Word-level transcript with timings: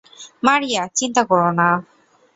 মারিয়া, 0.43 0.83
চিন্তা 0.97 1.21
করো 1.29 1.49
না। 1.59 1.67